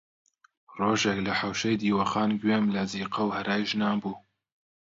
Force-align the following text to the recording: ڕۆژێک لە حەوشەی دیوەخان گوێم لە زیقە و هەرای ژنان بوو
ڕۆژێک 0.77 1.17
لە 1.27 1.33
حەوشەی 1.39 1.79
دیوەخان 1.81 2.31
گوێم 2.41 2.65
لە 2.75 2.83
زیقە 2.91 3.21
و 3.25 3.35
هەرای 3.37 3.63
ژنان 3.71 3.95
بوو 4.01 4.17